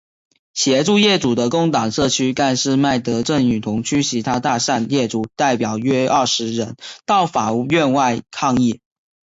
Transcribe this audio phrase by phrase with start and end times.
[0.55, 8.81] 协助业主的工党社区干事麦德正与同区其他大厦业主代表约二十人到法院外抗议。